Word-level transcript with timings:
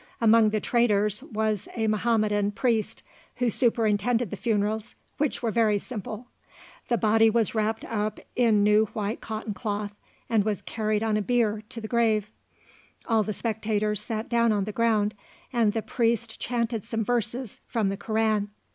Among 0.19 0.49
the 0.49 0.59
traders 0.59 1.21
was 1.21 1.67
a. 1.77 1.85
Mahometan 1.85 2.53
priest, 2.53 3.03
who 3.35 3.51
superintended 3.51 4.31
the 4.31 4.35
funerals, 4.35 4.95
which 5.19 5.43
were 5.43 5.51
very 5.51 5.77
simple. 5.77 6.25
The 6.87 6.97
body 6.97 7.29
was 7.29 7.53
wrapped 7.53 7.85
up 7.85 8.19
in 8.35 8.63
new 8.63 8.85
white 8.93 9.21
cotton 9.21 9.53
cloth, 9.53 9.93
and 10.27 10.43
was 10.43 10.63
carried 10.63 11.03
on 11.03 11.17
a 11.17 11.21
bier 11.21 11.61
to 11.69 11.79
the 11.79 11.87
grave. 11.87 12.31
All 13.05 13.21
the 13.21 13.31
spectators 13.31 14.01
sat 14.01 14.27
down 14.27 14.51
on 14.51 14.63
the 14.63 14.71
ground, 14.71 15.13
and 15.53 15.71
the 15.71 15.83
priest 15.83 16.39
chanted 16.39 16.83
some 16.83 17.05
verses 17.05 17.61
from 17.67 17.89
the 17.89 17.97
Koran. 17.97 18.49